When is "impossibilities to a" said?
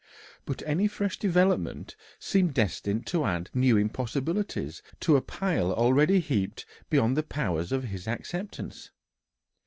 3.77-5.21